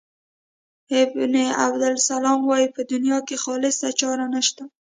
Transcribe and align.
ابن 1.01 1.33
عبدالسلام 1.63 2.39
وايي 2.49 2.67
په 2.75 2.81
دنیا 2.91 3.17
کې 3.27 3.35
خالصه 3.43 3.87
چاره 3.99 4.25
نشته. 4.35 4.63